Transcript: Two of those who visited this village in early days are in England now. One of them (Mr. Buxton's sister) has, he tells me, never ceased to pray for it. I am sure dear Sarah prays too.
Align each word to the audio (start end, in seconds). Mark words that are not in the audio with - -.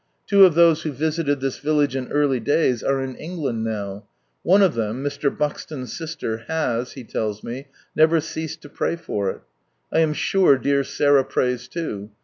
Two 0.25 0.45
of 0.45 0.55
those 0.55 0.81
who 0.81 0.91
visited 0.91 1.41
this 1.41 1.59
village 1.59 1.95
in 1.95 2.07
early 2.11 2.39
days 2.39 2.81
are 2.81 3.03
in 3.03 3.15
England 3.17 3.63
now. 3.63 4.07
One 4.41 4.63
of 4.63 4.73
them 4.73 5.03
(Mr. 5.03 5.29
Buxton's 5.29 5.95
sister) 5.95 6.37
has, 6.47 6.93
he 6.93 7.03
tells 7.03 7.43
me, 7.43 7.67
never 7.95 8.19
ceased 8.19 8.63
to 8.63 8.69
pray 8.69 8.95
for 8.95 9.29
it. 9.29 9.41
I 9.93 9.99
am 9.99 10.13
sure 10.13 10.57
dear 10.57 10.83
Sarah 10.83 11.23
prays 11.23 11.67
too. 11.67 12.09